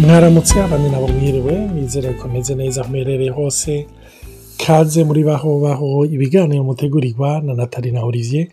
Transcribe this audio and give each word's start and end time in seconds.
mwaramutse 0.00 0.54
abandi 0.62 0.88
nabo 0.90 1.08
mwiriwe 1.08 1.54
nizere 1.74 2.08
ko 2.18 2.28
meze 2.28 2.54
neza 2.54 2.80
aho 2.80 2.90
muherereye 2.90 3.30
hose. 3.30 3.86
Kaze 4.66 5.00
muri 5.08 5.22
baho 5.28 5.50
baho 5.60 6.04
ibiganiro 6.14 6.64
mutegurirwa 6.64 7.40
na 7.44 7.52
natali 7.54 7.90
na 7.92 8.02
olivier. 8.08 8.46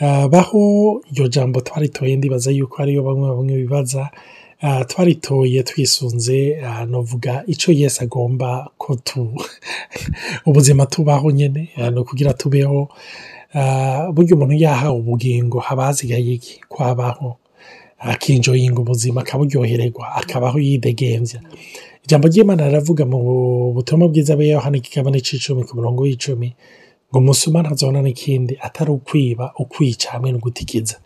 Baho 0.00 1.02
iryo 1.10 1.28
jambo 1.28 1.60
twaritoye 1.60 2.16
ndibaza 2.16 2.50
yuko 2.50 2.82
ariyo 2.82 3.02
bamwe 3.02 3.28
bamwe 3.30 3.56
bibaza. 3.56 4.10
Ah, 4.60 4.84
twaritoye 4.84 5.62
twisunze 5.62 6.58
ah, 6.66 6.86
novuga 6.86 7.44
ico 7.46 7.72
yesu 7.72 8.02
agomba 8.02 8.70
ko 8.78 8.98
ubuzima 10.46 10.86
tubaho 10.86 11.30
nyene 11.30 11.68
ah, 11.76 11.90
no 11.90 12.04
kugira 12.04 12.32
tubeho. 12.34 12.88
Ah, 13.54 14.10
burya 14.12 14.34
umuntu 14.36 14.54
yahawe 14.54 14.98
ubugingo 14.98 15.58
haba 15.58 15.84
hasigaye 15.86 16.32
iki? 16.34 16.60
Kwabaho. 16.68 17.36
Akinjoyinga 17.98 18.80
ubuzima 18.80 19.20
akaburyohererwa 19.20 20.14
akabaho 20.14 20.58
yidegemvya 20.58 21.40
ijambo 22.04 22.28
ry'imana 22.28 22.68
riravuga 22.68 23.04
mu 23.06 23.18
butumwa 23.74 24.08
bwiza 24.08 24.36
bwa 24.36 24.44
yohana 24.44 24.76
ikigabane 24.78 25.20
c'icumi 25.20 25.64
ku 25.64 25.76
murongo 25.76 26.02
w'icumi. 26.02 26.54
Ngo 27.10 27.18
umusuma 27.18 27.62
ntazona 27.62 28.02
n'ikindi 28.02 28.54
atari 28.60 28.90
ukwiba 28.90 29.52
ukwica 29.58 30.08
hamwe 30.12 30.32
no 30.32 30.38
gutikiza 30.38 30.96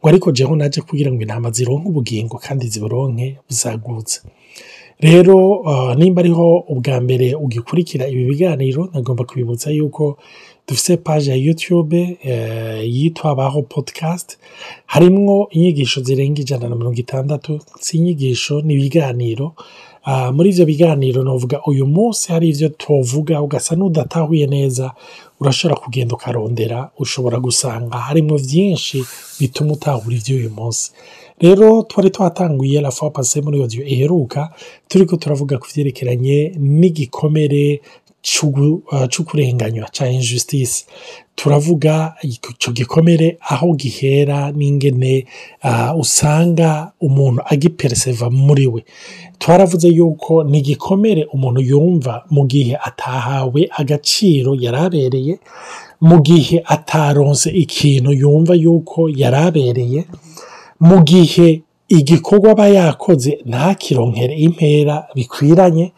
ngo 0.00 0.08
ariko 0.08 0.32
jeho 0.32 0.56
naje 0.56 0.80
kugira 0.80 1.12
ngo 1.12 1.20
intama 1.22 1.50
zironke 1.50 1.88
ubugingo 1.88 2.36
kandi 2.44 2.66
ziburonke 2.72 3.38
busagutse 3.48 4.20
rero 5.00 5.36
uh, 5.70 5.94
nimba 5.98 6.20
ariho 6.22 6.46
ubwa 6.72 7.00
mbere 7.00 7.34
ugikurikira 7.34 8.06
ibi 8.08 8.24
biganiro 8.24 8.88
nagomba 8.92 9.24
kubibutsa 9.24 9.70
yuko 9.70 10.18
dufise 10.68 10.96
page 10.96 11.30
ya 11.30 11.36
youtube 11.36 12.18
eh, 12.22 12.94
yitwa 12.94 13.34
baho 13.34 13.62
podcast. 13.62 14.38
Harimwo 14.86 15.48
inyigisho 15.50 16.00
zirenga 16.02 16.40
ijana 16.40 16.68
na 16.68 16.76
mirongo 16.76 17.00
itandatu 17.00 17.60
si 17.80 17.96
inyigisho 17.96 18.60
ni 18.60 18.74
ibiganiro 18.74 19.52
Ah, 20.06 20.32
muri 20.32 20.50
ivyo 20.50 20.66
biganiro 20.66 21.22
novuga 21.22 21.60
uyu 21.66 21.86
munsi 21.86 22.32
hari 22.32 22.48
ivyo 22.48 22.68
tovuga 22.68 23.42
ugasa 23.42 23.74
n'udatahuye 23.76 24.46
neza. 24.46 24.92
Urashobora 25.40 25.80
kugenda 25.80 26.14
ukarondera 26.14 26.90
ushobora 26.98 27.40
gusanga 27.40 27.98
harimwo 27.98 28.36
vyinshi 28.36 29.04
bituma 29.40 29.72
utahura 29.72 30.16
ivy'uyu 30.16 30.50
munsi. 30.50 30.92
Rero 31.40 31.82
twari 31.82 32.10
twatanguye 32.10 32.80
la 32.80 32.90
fois 32.90 33.12
passée 33.12 33.42
muri 33.42 33.60
audio 33.62 33.84
iheruka 33.84 34.52
turiko 34.88 35.16
turavuga 35.16 35.58
ku 35.58 35.66
vyerekeranye 35.74 36.52
n'igikomere 36.58 37.80
ah, 38.92 39.06
c'ukurenganywa 39.08 39.88
ca 39.92 40.08
injustice. 40.08 40.86
Turavuga 41.36 42.14
ico 42.22 42.72
gikomere 42.72 43.36
aho 43.40 43.74
gihera 43.76 44.52
n'ingene 44.52 45.26
ah, 45.62 45.94
usanga 45.94 46.92
umuntu 47.00 47.42
agipereseva 47.46 48.30
muri 48.30 48.66
we. 48.66 48.84
Twaravuze 49.38 49.88
yuko 49.88 50.44
ni 50.44 50.58
igikomere 50.58 51.24
umuntu 51.32 51.60
yumva 51.60 52.24
mu 52.30 52.46
gihe 52.46 52.76
atahawe 52.76 53.68
agaciro 53.78 54.54
yari 54.60 54.76
abereye 54.78 55.38
mu 56.00 56.20
gihe 56.22 56.62
ataronse 56.64 57.50
ikintu 57.50 58.12
yumva 58.12 58.54
yuko 58.54 59.08
yari 59.08 59.36
abereye 59.36 60.04
mu 60.80 61.02
gihe 61.04 61.62
igikorwa 61.88 62.50
aba 62.52 62.66
yakoze 62.68 63.38
ntakironkere 63.46 64.34
impera 64.46 65.06
bikwiranye 65.14 65.92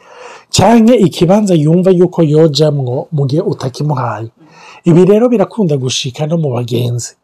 canke 0.56 0.94
ikibanza 1.06 1.54
yumva 1.54 1.90
yuko 1.90 2.22
yojamwo 2.22 3.06
mu 3.12 3.26
gihe 3.26 3.42
utakimuhaye. 3.42 4.28
Ibi 4.84 5.04
rero 5.04 5.28
birakunda 5.28 5.76
gushika 5.76 6.26
no 6.26 6.36
mu 6.38 6.50
bagenzi. 6.56 7.14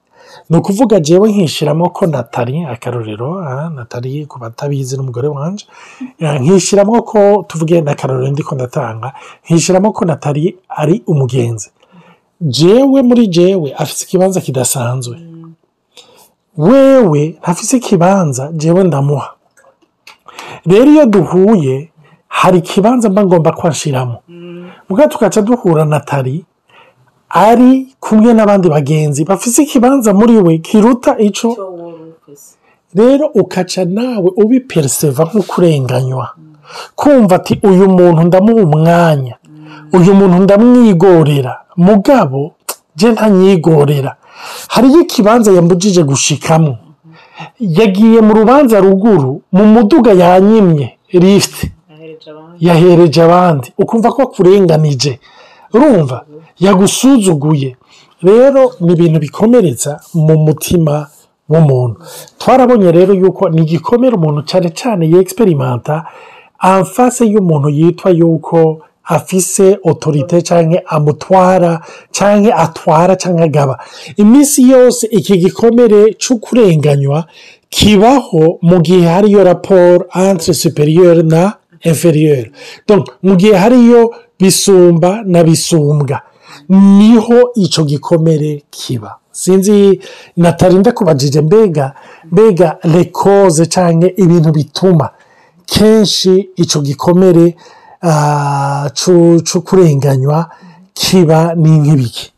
Ni 0.50 0.56
ukuvuga 0.56 1.00
jewe 1.00 1.28
nkishiramo 1.32 1.90
ko 1.90 2.06
natali 2.06 2.64
akarorero 2.64 3.38
ah, 3.44 3.70
natali 3.70 4.26
ku 4.26 4.38
batabizi 4.38 4.96
n'umugore 4.96 5.28
wanje 5.28 5.64
ah, 6.24 6.38
nkishiramo 6.38 7.02
ko 7.02 7.44
tuvuge 7.48 7.80
n'akarorero 7.80 8.32
ndiko 8.32 8.54
ndatanga 8.54 9.12
nkishiramo 9.44 9.92
ko 9.92 10.04
natali 10.04 10.56
ari 10.68 11.02
umugenzi. 11.06 11.68
Jewe 12.40 13.02
muri 13.02 13.26
jewe 13.26 13.72
afise 13.76 14.04
ikibanza 14.06 14.40
kidasanzwe. 14.40 15.16
Wewe 16.56 17.36
ntafise 17.42 17.76
ikibanza 17.76 18.50
jewe 18.52 18.84
ndamuha. 18.84 19.30
Rero 20.66 20.90
iyo 20.92 21.06
duhuye 21.06 21.90
hari 22.28 22.58
ikibanza 22.58 23.10
mba 23.10 23.24
ngomba 23.26 23.52
ko 23.52 23.66
anshiramo 23.68 24.16
muga 24.88 25.08
tugaca 25.08 25.40
duhura 25.42 25.84
natali 25.84 26.44
ari 27.30 27.94
kumwe 28.00 28.32
n'abandi 28.34 28.68
bagenzi. 28.68 29.24
Bafise 29.24 29.62
ikibanza 29.62 30.14
muri 30.14 30.36
we 30.38 30.58
kiruta 30.58 31.18
ico 31.18 31.48
rero 32.94 33.26
ukaca 33.26 33.84
nawe 33.88 34.30
ubipereseva 34.36 35.24
nk'ukurenganywa. 35.24 36.28
Kumva 36.96 37.36
ati 37.36 37.60
uyu 37.62 37.88
muntu 37.88 38.22
ndamuha 38.22 38.62
umwanya. 38.62 39.34
Uyu 39.92 40.14
muntu 40.14 40.36
ndamwigorera. 40.44 41.52
Mugabo 41.76 42.52
je 42.96 43.12
ntanyigorera. 43.12 44.16
Hariyo 44.68 45.00
ikibanza 45.00 45.52
yambujije 45.52 46.02
gushikamwo. 46.02 46.76
Yagiye 47.60 48.20
mu 48.20 48.32
rubanza 48.34 48.80
ruguru 48.80 49.42
mu 49.52 49.64
muduga 49.66 50.12
yanyimye 50.12 50.86
lift. 51.12 51.56
Yahereje 52.60 53.22
abandi. 53.22 53.72
Ukumva 53.78 54.08
ko 54.14 54.22
akurenganije. 54.22 55.18
Urumva? 55.74 56.24
Yagusuzuguye. 56.60 57.76
Rero 58.22 58.72
ni 58.80 58.92
ibintu 58.92 59.18
bikomeretsa 59.20 60.00
mu 60.14 60.36
mutima 60.46 61.06
w'umuntu. 61.50 61.96
Twarabonye 62.38 62.92
rero 62.92 63.12
yuko 63.14 63.48
ni 63.48 63.62
igikomere 63.62 64.14
umuntu 64.16 64.40
cyane 64.50 64.68
cyane 64.70 65.02
yexperimenta 65.12 66.04
amfase 66.58 67.22
y'umuntu 67.32 67.68
yitwa 67.78 68.10
yuko 68.10 68.58
afise 69.04 69.78
otorite 69.84 70.42
canke 70.42 70.82
amutwara 70.86 71.80
canke 72.12 72.52
atwara 72.52 73.16
canke 73.16 73.42
agaba. 73.42 73.78
Iminsi 74.16 74.70
yose 74.70 75.06
iki 75.10 75.38
gikomere 75.38 76.14
c'ukurenganywa 76.18 77.24
kibaho 77.70 78.58
mu 78.62 78.80
gihe 78.80 79.06
hariyo 79.06 79.44
raporo 79.44 80.06
entre 80.14 80.54
superieur 80.54 81.22
na 81.24 81.52
inferieur 81.84 82.46
mu 83.22 83.36
gihe 83.36 83.54
hariyo 83.56 84.14
bisumba 84.40 85.22
na 85.26 85.44
bisumbwa. 85.44 86.20
Niho 86.68 87.50
ico 87.54 87.84
gikomere 87.84 88.62
kiba. 88.70 89.16
Sinzi 89.32 90.00
natarinda 90.36 90.92
kubajije 90.92 91.40
mbega 91.40 91.94
mbega 92.32 92.76
lekoze 92.84 93.66
canke 93.66 94.14
ibintu 94.16 94.52
bituma. 94.52 95.10
Kenshi 95.66 96.48
ico 96.56 96.80
gikomere 96.80 97.56
c'ukurenganywa 99.44 100.50
kiba 100.94 101.54
ni 101.54 101.70
nk'ibiki 101.78 102.31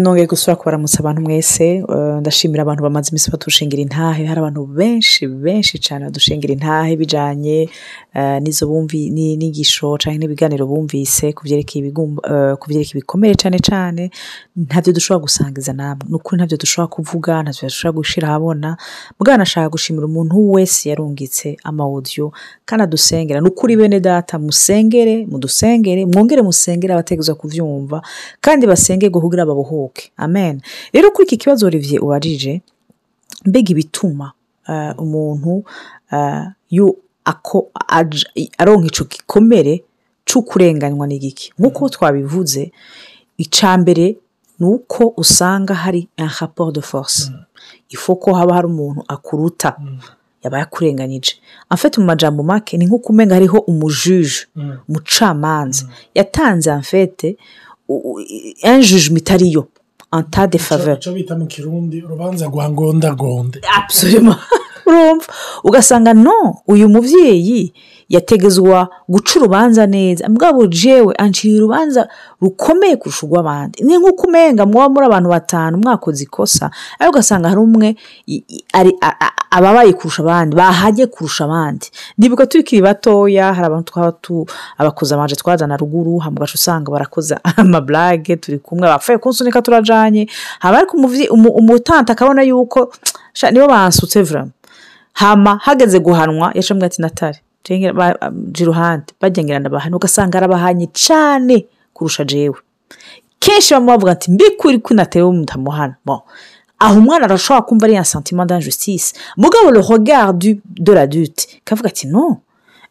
nongeye 0.00 0.26
gusura 0.26 0.56
kubaramutsa 0.56 0.98
abantu 1.00 1.22
mwese 1.22 1.66
eh, 1.76 2.16
ndashimira 2.20 2.62
abantu 2.62 2.82
bamaze 2.82 3.08
iminsi 3.10 3.30
badushingira 3.30 3.82
intahe. 3.82 4.24
Hari 4.26 4.38
abantu 4.40 4.66
benshi 4.66 5.26
benshi 5.26 5.78
cyane 5.78 6.04
badushingira 6.04 6.52
intahe 6.52 6.96
bijanye 6.96 7.68
eh, 8.14 8.42
n'izo 8.42 8.66
bumvi 8.66 9.10
ni- 9.10 9.36
n'inyigisho 9.36 9.96
canke 9.96 10.18
n'ibiganiro 10.18 10.66
bumvise 10.66 11.32
ku 11.32 11.42
eh, 11.46 11.48
vyerekeye 11.48 12.90
ibikomere 12.92 13.34
cane 13.34 13.58
cane. 13.58 14.10
Ntavyo 14.56 14.92
dushobora 14.92 15.22
gusangiza 15.24 15.72
namwe 15.72 16.04
ni 16.08 16.14
ukuri 16.16 16.36
ntavyo 16.36 16.56
dushobora 16.58 16.92
kuvuga 16.94 17.42
ntavyo 17.42 17.68
dushobora 17.68 17.96
gushira 17.96 18.28
ahabona 18.28 18.76
mugabo 19.18 19.38
nashaka 19.38 19.68
gushimira 19.72 20.06
umuntu 20.06 20.52
wese 20.52 20.88
yarungitse 20.90 21.56
amawudiyo 21.64 22.32
kandi 22.64 22.82
adusengera 22.84 23.40
ni 23.40 23.48
ukuri 23.48 23.76
bene 23.76 24.00
data 24.00 24.38
musengere 24.38 25.26
mudusengere 25.26 26.06
mwongere 26.06 26.42
musengere 26.42 26.92
abategerezwa 26.92 27.34
kuvyumva. 27.34 28.02
Kandi 28.40 28.66
basengerwe 28.66 29.20
kugira 29.20 29.46
babuhuke 29.66 30.10
amen. 30.16 30.60
Rero 30.92 31.10
kuri 31.10 31.26
iki 31.26 31.36
kibazo 31.36 31.66
olivier 31.66 32.02
ubajije 32.04 32.62
mbega 33.46 33.70
ibituma 33.72 34.32
eh, 34.68 34.94
umuntu 34.98 35.64
eh, 36.12 36.44
yu- 36.70 36.96
ako- 37.24 37.70
aj- 37.88 38.50
aronka 38.58 38.86
ico 38.86 39.04
gikomere 39.04 39.84
c'ukurenganywa 40.24 41.06
n'igiki. 41.06 41.52
Nk'uko 41.58 41.88
twabivuze 41.88 42.72
ica 43.38 43.78
mbere 43.78 44.16
ni 44.58 44.66
uko 44.66 45.14
usanga 45.16 45.74
hari 45.74 46.08
rapport 46.40 46.74
de 46.74 46.80
force. 46.80 47.30
Ifo 47.90 48.16
ko 48.16 48.34
haba 48.34 48.54
hari 48.54 48.66
umuntu 48.66 49.04
akuruta 49.08 49.76
yaba 50.42 50.58
yakurenganyije 50.58 51.34
afite 51.70 51.98
mu 52.00 52.06
majambo 52.06 52.42
make 52.42 52.76
ni 52.78 52.86
nk'uko 52.86 53.12
umenga 53.12 53.34
hariho 53.34 53.58
umujuje 53.58 54.46
umucamanza. 54.88 55.86
Yatanze 56.14 56.70
amfete 56.72 57.36
injujuma 58.64 59.18
itariyo 59.18 59.68
anta 60.10 60.46
de 60.46 60.58
faveur 60.58 60.96
icyo 60.98 61.12
bita 61.12 61.34
mu 61.36 61.46
kirundi 61.46 62.02
urubanza 62.02 62.46
rwa 62.46 62.68
ngondagonde. 62.70 63.60
Urumva? 64.86 65.26
Ugasanga 65.64 66.14
no 66.14 66.62
uyu 66.66 66.88
mubyeyi 66.88 67.72
yategezwa 68.12 68.88
guca 69.08 69.32
urubanza 69.40 69.86
neza. 69.86 70.28
Mbwabo 70.28 70.66
jewe 70.66 71.14
ancira 71.18 71.56
urubanza 71.58 72.08
rukomeye 72.40 72.96
kurusha 72.96 73.26
urw'abandi. 73.26 73.84
Ni 73.84 73.96
nk'uko 73.98 74.26
umenga 74.26 74.66
muba 74.66 74.88
muri 74.88 75.06
abantu 75.06 75.28
batanu 75.28 75.78
mwakoze 75.78 76.22
ikosa 76.24 76.70
ariko 76.98 77.12
ugasanga 77.16 77.48
hari 77.48 77.60
umwe 77.60 77.88
ababaye 79.50 79.92
kurusha 79.92 80.22
abandi 80.22 80.56
bahajye 80.56 81.06
kurusha 81.06 81.44
abandi. 81.44 81.86
Ndibuka 82.18 82.46
tukiri 82.46 82.82
batoya 82.82 83.54
hari 83.54 83.66
abantu 83.66 83.92
twaba 83.92 84.12
tu 84.12 84.46
abakozi 84.78 85.14
amanje 85.14 85.36
twazana 85.36 85.76
ruguru 85.76 86.18
hama 86.18 86.36
ugaca 86.36 86.54
usanga 86.54 86.90
barakoza 86.92 87.40
amaburage 87.56 88.36
turi 88.36 88.58
kumwe 88.58 88.88
bapfuye 88.88 89.18
kunsunika 89.18 89.62
turajanye. 89.62 90.28
Haba 90.58 90.78
ariko 90.78 90.96
umuvye- 90.96 91.28
umu- 91.30 91.52
umutante 91.52 92.12
akabona 92.12 92.42
yuko 92.42 92.92
nibo 93.52 93.66
bansutse 93.68 94.22
vrama 94.22 94.50
hama 95.12 95.56
hageze 95.62 95.98
guhanwa 96.00 96.50
yacambwe 96.54 96.86
ati 96.86 97.02
natare 97.02 97.40
iruhande 97.68 99.12
bagengerana 99.20 99.68
bahana 99.68 99.96
ugasanga 99.96 100.38
arabahanye 100.38 100.88
cane 100.92 101.66
kurusha 101.94 102.24
jewe. 102.24 102.56
Kenshi 103.38 103.74
bamwe 103.74 103.88
bavuga 103.88 104.12
ati 104.12 104.30
mbikuri 104.30 104.78
ko 104.78 104.94
natewe 104.94 105.32
mutamuhana 105.32 105.96
aho 106.78 106.98
umwana 106.98 107.24
arashobora 107.24 107.62
kumva 107.62 107.86
ari 107.86 107.96
un 107.98 108.04
sentiment 108.04 108.46
d'injustice. 108.46 109.14
Mugabo 109.36 109.70
le 109.70 109.80
regard 109.80 110.34
de 110.34 110.92
l'adulte 110.92 111.60
kavuga 111.64 111.88
ati 111.88 112.06
no 112.06 112.40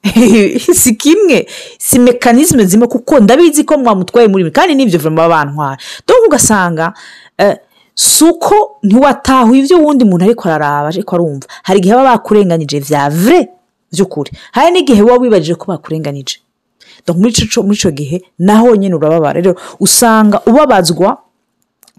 si 0.74 0.96
kimwe 0.96 1.48
si 1.78 2.00
mekanisme 2.00 2.66
zimwe 2.66 2.88
kuko 2.88 3.20
ndabizi 3.20 3.64
ko 3.64 3.78
mwamutwaye 3.78 4.28
muri 4.28 4.44
mwe 4.44 4.52
kandi 4.52 4.76
ni 4.76 4.86
byo 4.86 5.00
vrema 5.00 5.30
bantwara 5.30 5.78
donc 6.08 6.26
ugasanga 6.28 6.94
eh, 7.38 7.58
si 7.96 8.24
uko 8.24 8.80
ntiwatahuye 8.84 9.60
ibyo 9.62 9.78
wundi 9.78 10.06
muntu 10.06 10.26
ariko 10.26 10.50
araraba 10.50 10.88
ariko 10.88 11.16
arumva. 11.16 11.48
Hari 11.64 11.80
igihe 11.80 11.96
baba 11.96 12.12
bakurenganyije 12.12 12.80
vya 12.80 13.10
vrai. 13.10 13.48
By'ukuri. 13.92 14.32
Hari 14.52 14.72
n'igihe 14.72 15.02
wowe 15.02 15.18
wibajije 15.20 15.56
ko 15.56 15.66
bakurenganyije 15.72 16.40
donc 17.08 17.18
muri 17.18 17.34
ico 17.34 17.92
gihe 17.92 18.22
naho 18.40 18.76
nyine 18.76 18.96
urababara. 18.96 19.42
Rero 19.42 19.56
usanga 19.80 20.42
ubabazwa 20.46 21.18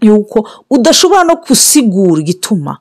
yuko 0.01 0.47
udashobora 0.69 1.23
no 1.23 1.35
gusigura 1.47 2.21
igituma 2.21 2.77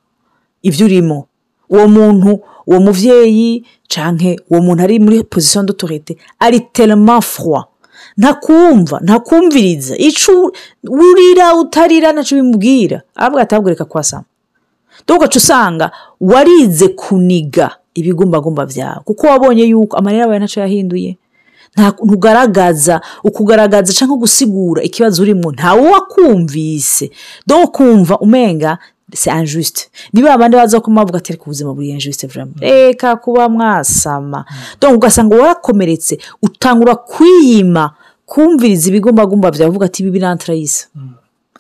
ibyo 0.63 0.87
urimo. 0.87 1.27
Uwo 1.71 1.89
muntu 1.89 2.41
uwo 2.67 2.81
mubyeyi 2.81 3.65
canke 3.89 4.37
uwo 4.51 4.61
muntu 4.63 4.83
ari 4.83 4.99
muri 5.01 5.25
position 5.25 5.67
d'autorité 5.67 6.17
ari 6.39 6.61
tellement 6.73 7.23
froid. 7.25 7.65
Ntakumva 8.17 9.01
ntakumviriza 9.01 9.97
ico 9.97 10.53
urira 10.85 11.55
utarira 11.57 12.13
ntaco 12.13 12.35
bimubwira. 12.35 13.03
Ahubwo 13.17 13.69
reka 13.69 13.85
kwasama 13.85 14.25
donc 15.07 15.19
ugaca 15.21 15.37
usanga 15.39 15.91
warize 16.21 16.89
kuniga. 16.89 17.77
Ibigumbagumba 17.95 18.67
byawe 18.67 19.01
kuko 19.05 19.27
wabonye 19.27 19.63
yuko 19.69 19.97
amarira 19.97 20.23
yawe 20.25 20.39
ntacyo 20.39 20.61
yahinduye. 20.63 21.17
Ntugaragaza 22.05 23.01
ukugaragaza 23.25 23.93
cyangwa 23.93 24.17
gusigura 24.17 24.83
ikibazo 24.83 25.23
urimo. 25.23 25.53
Ntawe 25.53 25.81
wakumvise. 25.91 27.11
Do 27.47 27.67
kumva 27.69 28.19
umenga 28.19 28.79
se 29.15 29.31
injuste. 29.31 29.89
Niba 30.13 30.33
abandi 30.35 30.57
baza 30.57 30.81
kuma 30.81 31.01
bavuga 31.01 31.19
ati 31.19 31.33
reka 31.33 31.45
ubuzima 31.45 31.75
buri 31.75 31.91
injuste 31.91 32.27
vraiment 32.27 32.61
reka 32.61 33.17
kuba 33.17 33.49
mwasama. 33.49 34.45
Donc 34.81 34.95
ugasanga 34.97 35.37
warakomeretse 35.37 36.19
utangura 36.43 36.95
kwiyima 36.97 37.91
kumviriza 38.27 38.89
ibigumbagumba 38.89 39.51
byawe 39.51 39.71
uvuga 39.71 39.87
ati 39.87 40.03
ibi 40.03 40.11
birantarayisa 40.11 40.87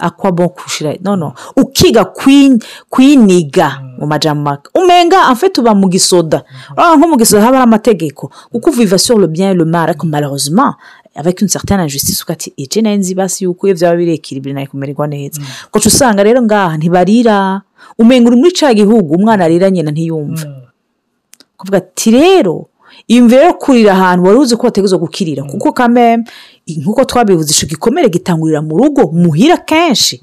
akwa 0.02 0.32
bon 0.32 0.48
kushira. 0.48 0.94
No 1.04 1.16
no. 1.16 1.32
Ukiga 1.56 2.04
kwin 2.04 2.58
kwiniga 2.90 3.78
mu 3.98 4.06
majambo 4.06 4.42
make 4.50 4.68
umenga 4.74 5.30
en 5.30 5.36
fait 5.36 5.58
uba 5.58 5.74
mu 5.74 5.88
gisoda 5.88 6.42
ah 6.76 6.96
nko 6.96 7.08
mu 7.08 7.16
gisoda 7.16 7.42
haba 7.42 7.58
hari 7.58 7.68
amategeko 7.68 8.30
kuko 8.52 8.70
bien 9.28 9.50
et 9.50 9.54
le 9.54 9.64
mal 9.64 9.88
ariko 9.88 10.06
malheureusement 10.06 10.74
avec 11.14 11.40
une 11.42 11.48
certaine 11.48 11.80
injustice 11.80 12.22
ukati 12.22 12.52
ije 12.56 12.82
na 12.82 12.90
yo 12.90 12.96
nzi 12.96 13.14
basi 13.14 13.44
yuko 13.44 13.66
iyo 13.66 13.76
byaba 13.76 13.96
birekire 13.96 14.38
ibiri 14.38 14.54
na 14.54 14.60
yo 14.60 14.66
kumererwa 14.66 15.06
neza. 15.06 15.40
Kuko 15.70 15.88
usanga 15.88 16.22
rero 16.22 16.42
ngaha 16.42 16.76
ntibarira. 16.76 17.62
Umenga 17.98 18.28
uri 18.30 18.36
muri 18.36 18.52
ca 18.52 18.74
gihugu 18.74 19.14
umwana 19.14 19.44
arira 19.44 19.70
nyina 19.70 19.90
ntiyumva. 19.90 20.46
Kuvuga 21.56 21.78
ati 21.78 22.10
rero 22.10 22.66
imvere 23.08 23.44
yo 23.46 23.54
kurira 23.54 23.92
ahantu 23.92 24.24
wari 24.26 24.38
uzi 24.38 24.56
ko 24.56 24.66
wategerezwa 24.66 24.98
gukirira. 24.98 25.42
Kuko 25.44 25.72
kameme 25.72 26.24
nk'uko 26.68 27.04
twabivuze 27.04 27.50
ico 27.54 27.66
gikomere 27.66 28.08
gitangurira 28.08 28.62
mu 28.62 28.76
rugo 28.78 29.10
muhira 29.12 29.56
kenshi. 29.56 30.20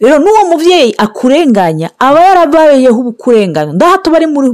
Rero 0.00 0.18
n'uwo 0.18 0.50
mubyeyi 0.50 0.94
akurenganya 0.98 1.90
aba 1.98 2.20
yarabayeho 2.20 2.98
ubukurenganya 3.00 3.72
ndahato 3.72 4.10
bari 4.10 4.26
muri- 4.26 4.50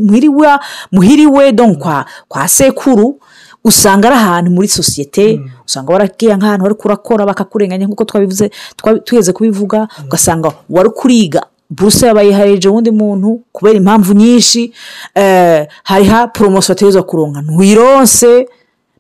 muhiriwe 0.93 1.53
donc 1.53 1.79
kwa, 1.79 2.05
kwa 2.29 2.49
sekuru 2.49 3.21
usanga 3.65 4.09
ari 4.09 4.17
ahantu 4.17 4.51
muri 4.51 4.69
sosiyete 4.69 5.41
usanga 5.67 5.93
waragiye 5.93 6.37
nk'ahantu 6.37 6.63
wari 6.65 6.75
kurakora 6.75 7.27
bakakurenganya. 7.27 7.87
Nk'uko 7.87 8.05
twabivuze 8.05 8.51
twabi- 8.77 9.01
twigeze 9.05 9.33
kubivuga 9.33 9.89
ugasanga 10.05 10.53
wari 10.71 10.91
kuriga. 10.91 11.43
Buruse 11.71 12.07
yabaye 12.07 12.33
hareje 12.33 12.69
uwundi 12.69 12.91
muntu 12.91 13.41
kubera 13.53 13.77
impamvu 13.77 14.13
nyinshi. 14.15 14.73
Eh, 15.15 15.67
hariho 15.85 16.29
poromosiyo 16.29 16.73
bategerezwa 16.75 17.03
kuronka. 17.03 17.41
Ntuyironse 17.43 18.49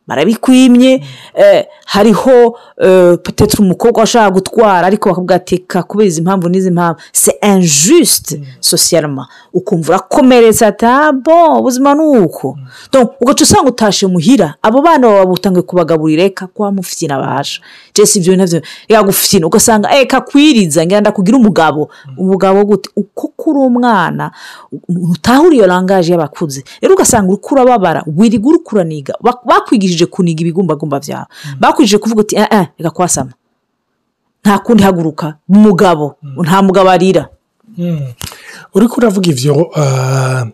barabikwimye 0.06 1.04
eh, 1.34 1.66
hariho 1.92 2.58
eh, 2.80 3.16
petetre 3.22 3.64
umukobwa 3.64 4.00
washaka 4.00 4.30
gutwara 4.30 4.86
ariko 4.86 5.08
bakavuga 5.08 5.34
ati 5.34 5.58
kubera 5.88 6.06
izi 6.08 6.22
mpamvu 6.22 6.48
n'izi 6.48 6.70
mpamvu. 6.70 7.00
Se 7.12 7.32
injuste 7.54 8.40
socialement. 8.60 9.26
Ukumva 9.52 9.88
urakomeretse 9.92 10.66
ati 10.66 10.86
ah 10.86 11.12
bon 11.12 11.58
ubuzima 11.58 11.94
ni 11.94 12.00
uko 12.18 12.56
ugaca 13.20 13.42
usanga 13.42 13.68
utashe 13.70 14.06
muhira. 14.06 14.54
Abo 14.62 14.82
bana 14.82 15.08
baba 15.08 15.26
butangiye 15.26 15.62
kubagaburira 15.62 16.22
reka 16.22 16.46
kwa 16.46 16.72
mufyina 16.72 17.18
basha 17.18 17.60
jesi 17.94 18.18
ibyo 18.18 18.36
navyo 18.36 18.62
yagufyina 18.88 19.46
ugasanga 19.46 19.88
eh 19.96 20.06
kakwiriza 20.06 20.86
ngira 20.86 21.00
ndakugira 21.00 21.36
umugabo. 21.38 21.88
Umugabo 22.18 22.64
gute 22.64 22.90
uko 22.96 23.28
kuri 23.36 23.58
umwana 23.58 24.30
utahura 25.12 25.54
iyo 25.54 25.66
langaje 25.66 26.12
y'abakuze. 26.12 26.64
Rero 26.80 26.94
ugasanga 26.94 27.32
uriko 27.32 27.54
urababara 27.54 28.04
wiriga 28.16 28.48
uriko 28.48 28.76
uraniga 28.76 29.14
Bak- 29.22 29.44
bakwigishije 29.46 30.06
kuniga 30.06 30.40
ibigumbagumba 30.40 31.00
byawe 31.00 31.26
bakwigishije 31.78 31.98
kuvuga 31.98 32.20
uti 32.20 32.36
eh 32.36 32.46
eh 32.50 32.66
reka 32.78 32.90
kwasama 32.90 33.32
nta 34.44 34.58
kundi 34.58 34.82
haguruka. 34.82 35.34
Umugabo 35.48 36.16
nta 36.44 36.62
mugabo 36.62 36.90
arira. 36.90 37.28
Uriko 38.74 38.94
uravuga 39.00 39.30
ivyo 39.30 39.70
ah, 39.76 40.46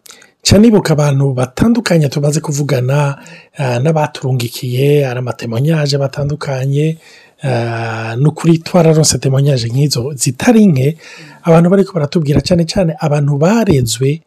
nca 0.42 0.58
nibuka 0.58 0.92
abantu 0.92 1.32
batandukanye 1.34 2.08
tumaze 2.08 2.40
kuvugana 2.40 3.18
ah, 3.58 3.78
n'abaturungikiye 3.78 5.06
ari 5.08 5.18
amatemonyaje 5.18 5.98
batandukanye 5.98 6.98
ah, 7.42 8.16
n'ukuri 8.16 8.58
twararonse 8.58 9.18
temonyaje 9.18 9.68
nk'izo 9.68 10.12
zitari 10.16 10.66
nke 10.66 10.96
abantu 11.42 11.70
bariko 11.70 11.92
baratubwira 11.94 12.40
cyane 12.40 12.64
cyane 12.64 12.92
abantu 13.00 13.36
barezwe 13.38 14.20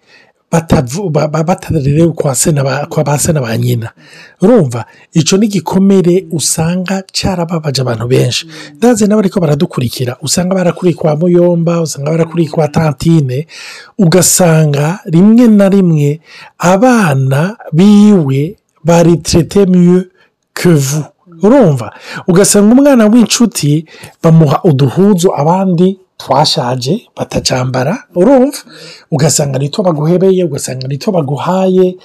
batavu- 0.51 1.09
ba- 1.09 1.27
ba- 1.27 1.43
batarerewe 1.43 2.11
kwa 2.11 2.31
ba- 3.03 3.17
se 3.19 3.31
na 3.33 3.41
ba 3.41 3.57
nyina. 3.57 3.91
Urumva 4.41 4.85
ico 5.13 5.37
ni 5.37 5.45
igikomere 5.45 6.25
usanga 6.31 7.03
cyarababaje 7.11 7.81
abantu 7.81 8.07
benshi. 8.07 8.47
Ndaze 8.77 9.07
n'abariko 9.07 9.39
baradukurikira. 9.39 10.17
Usanga 10.21 10.55
barakuriye 10.55 10.95
kwa 10.95 11.15
muyomba 11.15 11.81
usanga 11.81 12.11
barakuriye 12.11 12.49
kwa 12.49 12.67
tantine 12.67 13.47
ugasanga 13.97 14.99
rimwe 15.05 15.47
na 15.47 15.69
rimwe 15.69 16.19
abana 16.57 17.57
biwe 17.73 18.55
bari 18.83 19.17
traité 19.17 19.65
mieux 19.65 20.09
que 20.53 20.69
vous. 20.69 21.03
Urumva? 21.43 21.91
Ugasanga 22.27 22.73
umwana 22.73 23.05
w'inshuti 23.05 23.85
bamuha 24.23 24.63
uduhuzu 24.63 25.29
abandi 25.35 25.99
twashaje 26.17 27.07
batacambara 27.15 28.03
urumva? 28.15 28.57
Ugasanga 29.11 29.59
nitwo 29.59 29.83
baguhebeye 29.83 30.43
ugasanga 30.43 30.87
nitwo 30.87 31.11
baguhaye. 31.11 31.97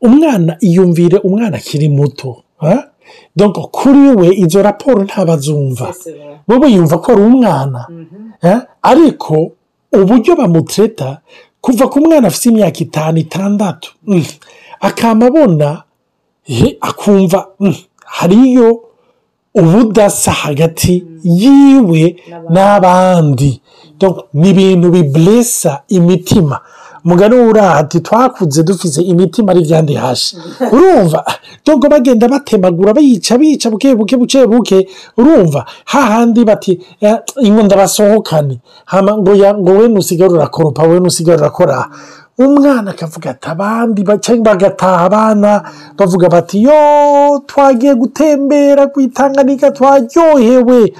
Umwana 0.00 0.56
iyumvire 0.60 1.18
umwana 1.18 1.56
akiri 1.56 1.88
muto 1.88 2.42
donc 3.36 3.56
kuri 3.70 4.08
we 4.16 4.28
izo 4.36 4.62
raporo 4.62 5.02
ntabazumva. 5.04 5.94
Wowe 6.48 6.72
yumva 6.72 6.98
ko 6.98 7.12
ari 7.12 7.22
umwana 7.22 7.86
ha? 8.42 8.66
ariko 8.82 9.52
uburyo 9.92 10.36
bamutreta 10.36 11.20
kuva 11.60 11.88
ku 11.88 12.00
mwana 12.00 12.28
afite 12.28 12.46
imyaka 12.48 12.78
itanu 12.80 13.18
itandatu 13.18 13.92
mm, 14.06 14.24
akama 14.80 15.26
abona 15.26 15.82
akumva 16.80 17.48
mm, 17.60 17.74
hariyo 18.06 18.80
ubudasa 19.54 20.30
hagati 20.32 21.04
yiwe 21.24 22.16
n'abandi. 22.50 23.60
ni 24.34 24.50
ibintu 24.50 24.90
biburesa 24.90 25.82
imitima. 25.88 26.60
Umugani 27.04 27.34
w'uraha 27.34 27.74
ati 27.74 28.00
twakuze 28.00 28.62
dufise 28.62 29.02
imitima 29.02 29.50
ari 29.52 29.60
ivyandi 29.60 29.94
hashe. 29.94 30.36
Urumva? 30.72 31.24
Dogo 31.66 31.88
bagenda 31.88 32.28
batemagura 32.28 32.94
bayica 32.94 33.38
bica 33.38 33.70
buke 33.70 33.94
buke 33.94 34.16
buke 34.16 34.46
buke. 34.46 34.88
Urumva? 35.16 35.64
Hahandi 35.84 36.44
bati 36.44 36.78
"Eh, 37.00 37.16
ingo 37.42 37.62
ndabasohokane 37.62 38.58
ngo 39.58 39.70
we 39.78 39.88
nusigara 39.88 40.30
urakoropa 40.30 40.82
we 40.82 41.00
nusigara 41.00 41.38
urakora. 41.38 41.88
Umwana 42.38 42.90
akavuga 42.90 43.30
ati 43.30 43.48
abandi 43.50 44.02
ba- 44.04 44.18
cyangwa 44.18 44.44
bagataha 44.54 45.04
abana. 45.04 45.62
Bavuga 45.98 46.28
bati 46.28 46.62
yo 46.62 47.42
twagiye 47.46 47.94
gutembera 47.94 48.86
kwitanganika 48.86 49.70
twaryohewe. 49.70 50.92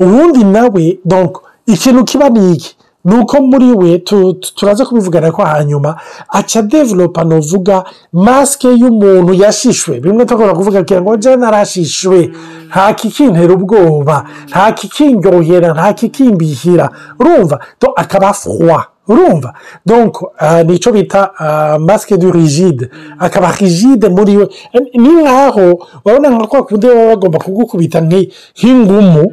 Ubundi 0.00 0.44
nawe 0.44 0.98
donc 1.04 1.38
ikintu 1.66 2.04
kiba 2.04 2.28
ni 2.28 2.52
iki? 2.52 2.76
Ni 3.04 3.16
uko 3.18 3.40
muri 3.40 3.72
we 3.72 3.98
tu- 3.98 4.32
tu- 4.34 4.54
turaza 4.54 4.84
kubivugana 4.84 5.32
ko 5.32 5.42
hanyuma 5.42 5.96
aca 6.28 6.62
developa 6.62 7.24
novuga 7.24 7.84
masike 8.12 8.68
y'umuntu 8.68 9.32
yashishwe. 9.34 10.00
Bimwe 10.00 10.24
tugomba 10.26 10.54
kuvuga 10.54 10.84
ngo 11.00 11.16
jya 11.16 11.36
narashishwe. 11.36 12.30
Nta 12.68 12.92
kikintera 12.92 13.54
ubwoba 13.54 14.24
nta 14.48 14.72
kikindyohera 14.72 15.72
nta 15.72 15.92
kikimbihira. 15.92 16.90
Urumva? 17.18 17.58
Akaba 17.96 18.32
froid. 18.32 18.84
Urumva. 19.10 19.52
Donc 19.86 20.22
uh, 20.22 20.62
ni 20.66 20.78
cyo 20.78 20.92
bita 20.92 21.30
uh, 21.40 21.76
masike 21.82 22.16
du 22.18 22.30
rigide. 22.30 22.88
Akaba 23.18 23.50
rigide 23.52 24.08
muri 24.08 24.36
we. 24.36 24.46
Ni 24.94 25.08
nkaho 25.08 25.86
urabona 26.04 26.30
nka 26.30 26.46
kwa 26.46 26.62
kundi 26.64 26.86
baba 26.86 27.06
bagomba 27.06 27.38
kugukubita 27.38 28.00
nk'i- 28.00 28.30
nk'ingumu 28.58 29.24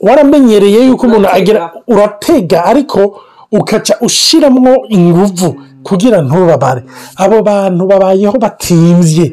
waramenyereye 0.00 0.86
yuko 0.86 1.06
umuntu 1.06 1.28
agira 1.28 1.70
uratega. 1.86 2.64
Ariko 2.64 3.20
ukaca 3.52 3.94
ushyiramo 4.00 4.76
inguvu 4.88 5.56
kugira 5.82 6.22
ntubabare 6.22 6.82
abo 7.16 7.42
bantu 7.42 7.86
babayeho 7.86 8.38
batimbye. 8.38 9.26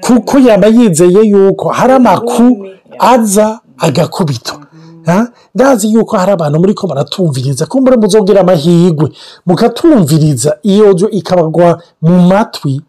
Kuko 0.00 0.38
yaba 0.38 0.66
yizeye 0.66 1.20
yuko 1.28 1.68
hari 1.68 1.92
amaku 1.92 2.66
aza 2.98 3.60
agakubito 3.78 4.52
Ha? 4.54 4.67
Ndazi 5.54 5.92
yuko 5.92 6.16
hari 6.16 6.32
abantu 6.32 6.60
muri 6.60 6.74
ko 6.74 6.86
baratumviriza. 6.86 7.66
Kumbura 7.66 7.96
muzongera 7.96 8.40
amahirwe. 8.40 9.06
Mukatumviriza. 9.46 10.56
Iyo 10.62 10.92
nzu 10.92 11.08
ikabagwa 11.08 11.78
mu 12.02 12.20
matwi. 12.30 12.80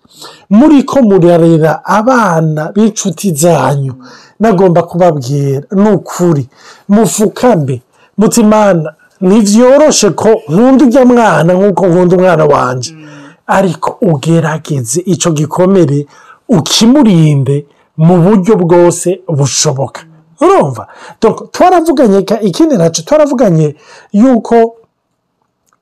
Muri 0.49 0.83
ko 0.83 1.01
murarera 1.01 1.85
abana 1.85 2.71
b'inshuti 2.75 3.33
zanyu. 3.35 3.93
Nagomba 4.39 4.83
kubabwira. 4.83 5.63
Ni 5.71 5.89
ukuri 5.91 6.43
mufukame 6.89 7.81
mutimana. 8.17 8.93
Ntibyoroshe 9.21 10.09
ko 10.15 10.29
nkunda 10.49 10.85
ujya 10.85 11.05
mwana 11.05 11.51
nk'uko 11.53 11.87
nkunda 11.87 12.15
umwana 12.17 12.45
wanjye 12.45 12.91
ariko 13.47 13.97
ugerageze. 14.01 14.99
Icyo 15.05 15.31
gikomere. 15.31 16.07
Ukimurinde 16.49 17.65
mu 17.97 18.15
buryo 18.23 18.55
bwose 18.55 19.19
bushoboka. 19.27 20.01
Urumva. 20.41 20.87
Twaravuganye 21.51 22.19
ikindi 22.41 22.77
na 22.77 22.89
cyo 22.89 23.03
twaravuganye 23.03 23.75
yuko 24.13 24.55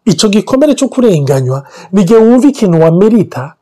icyo 0.06 0.30
gikomere 0.30 0.74
cyo 0.76 0.88
kurenganywa 0.88 1.64
igihe 1.94 2.20
wumva 2.20 2.48
ikintu 2.48 2.82
wamerita 2.82 3.54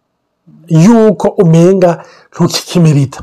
yuko 0.70 1.28
umenga 1.44 2.04
ntukikimerita 2.32 3.22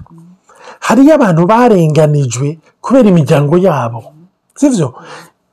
hariyo 0.81 1.15
abantu 1.15 1.47
barenganijwe 1.47 2.59
kubera 2.81 3.09
imiryango 3.09 3.55
yabo. 3.59 4.01
Sibyo 4.55 4.95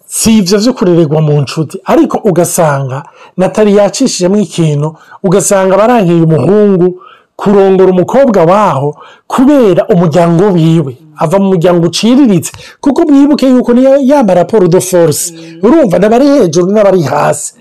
si 0.09 0.37
ibyo 0.41 0.57
byo 0.59 0.73
kurererwa 0.73 1.21
mu 1.21 1.41
nshuti. 1.41 1.77
Ariko 1.85 2.17
ugasanga 2.29 3.03
natali 3.37 3.75
yacishijemo 3.77 4.37
ikintu 4.37 4.95
ugasanga 5.23 5.77
barangiye 5.77 6.21
umuhungu 6.25 7.01
kurongora 7.35 7.89
umukobwa 7.91 8.39
waho 8.51 8.97
kubera 9.27 9.85
umuryango 9.87 10.43
wiwe. 10.57 10.97
Ava 11.19 11.39
mu 11.39 11.47
muryango 11.51 11.87
uciriritse. 11.87 12.51
Kuko 12.81 13.01
mwibuke 13.07 13.45
yuko 13.49 13.73
niyo 13.73 13.97
yaba 14.01 14.33
raporo 14.33 14.67
de 14.67 14.79
force. 14.81 15.33
Urumva 15.63 15.99
n'abari 15.99 16.27
hejuru 16.27 16.71
n'abari 16.71 17.01
hasi. 17.01 17.53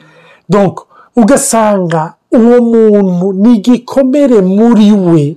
Donc 0.49 0.81
ugasanga 1.17 2.15
uwo 2.33 2.61
muntu 2.61 3.33
ni 3.33 3.57
igikomere 3.57 4.41
muri 4.41 4.93
we 4.93 5.37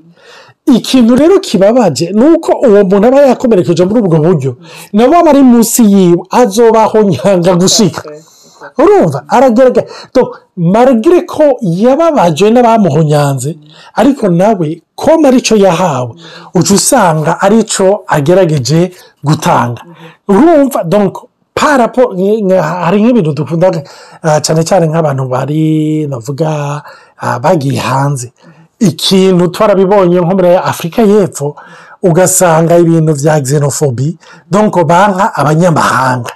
ikintu 0.78 1.16
rero 1.16 1.40
kibabaje 1.40 2.12
ni 2.14 2.24
uko 2.26 2.52
uwo 2.68 2.84
muntu 2.84 3.08
aba 3.08 3.22
yakomerekeje 3.22 3.86
muri 3.86 4.00
ubwo 4.02 4.18
buryo. 4.20 4.52
Nabo 4.94 5.16
abari 5.18 5.42
munsi 5.44 5.82
yiwe 5.94 6.24
azobaho 6.30 7.02
nyanga 7.04 7.56
gushika. 7.56 8.02
Urumva? 8.78 9.24
Aragaragara 9.28 9.88
marigire 10.58 11.22
ko 11.26 11.44
yababajwe 11.62 12.50
n'abamuhonyanze 12.52 13.58
ariko 13.96 14.30
nawe 14.30 14.82
ko 14.96 15.12
ari 15.28 15.42
cyo 15.42 15.56
yahawe 15.58 16.12
uca 16.54 16.74
usanga 16.74 17.32
ari 17.42 17.64
cyo 17.64 18.04
agerageje 18.08 18.92
gutanga. 19.24 19.82
Urumva? 20.28 20.84
Donc 20.84 21.14
parapo 21.54 22.14
hari 22.62 22.98
nk'ibintu 23.02 23.34
dukunda 23.34 23.72
ah, 24.24 24.40
cyane 24.42 24.64
cyane 24.64 24.86
nk'abantu 24.88 25.24
bari 25.28 26.08
navuga 26.08 26.82
ah, 27.18 27.40
bagiye 27.40 27.80
hanze. 27.80 28.32
Ikintu 28.80 29.48
twarabibonye 29.54 30.18
nko 30.22 30.34
muri 30.36 30.56
afurika 30.58 31.02
y'epfo 31.02 31.56
ugasanga 32.02 32.78
ibintu 32.82 33.14
bya 33.14 33.38
xenophobie. 33.46 34.18
Donc 34.50 34.74
banka 34.86 35.34
abanyamahanga. 35.36 36.34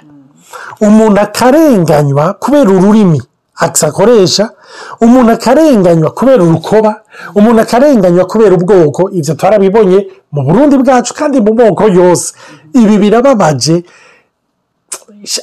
Umuntu 0.80 1.20
akarenganywa 1.20 2.34
kubera 2.34 2.70
ururimi 2.70 3.22
akoresha. 3.60 4.50
Umuntu 5.00 5.32
akarenganywa 5.32 6.10
kubera 6.10 6.42
urukoba. 6.44 7.00
Umuntu 7.34 7.60
akarenganywa 7.62 8.24
kubera 8.24 8.54
ubwoko. 8.54 9.10
Ibyo 9.10 9.34
twarabibonye 9.34 9.98
mu 10.32 10.42
burundi 10.44 10.76
bwacu 10.76 11.14
kandi 11.14 11.40
mu 11.40 11.52
moko 11.54 11.84
yose. 11.88 12.34
Ibi 12.74 12.98
birababaje. 12.98 13.84